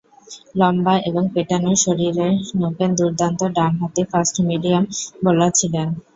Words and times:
লম্বা 0.55 0.95
এবং 1.09 1.23
পেটানো 1.33 1.71
শরীরের 1.83 2.31
নুপেন 2.59 2.91
দুর্দান্ত 2.99 3.41
ডানহাতি 3.55 4.03
ফাস্ট 4.11 4.35
মিডিয়াম 4.49 4.83
বোলার 5.23 5.51
ছিলেন। 5.59 5.87